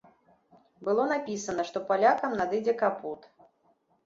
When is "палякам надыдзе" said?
1.93-2.75